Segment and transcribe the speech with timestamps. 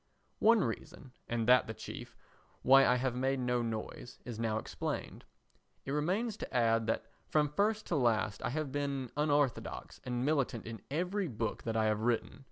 [0.39, 2.17] One reason, and that the chief,
[2.63, 5.25] why I have made no noise, is now explained.
[5.85, 10.65] It remains to add that from first to last I have been unorthodox and militant
[10.65, 12.39] in every book that I have written.